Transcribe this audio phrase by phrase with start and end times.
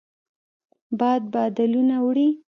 [0.99, 2.27] باد بادلونه وړي